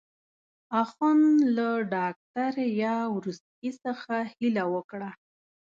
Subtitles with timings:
[0.83, 1.25] اخند
[1.55, 2.53] له ډاکټر
[2.83, 5.09] یاورسکي څخه هیله وکړه.